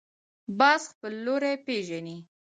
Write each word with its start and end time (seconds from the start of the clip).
باز 0.57 0.81
خپل 0.91 1.13
لوری 1.25 1.53
پېژني 1.65 2.17